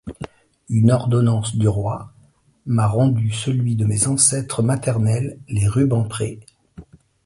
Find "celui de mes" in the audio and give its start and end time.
3.31-4.07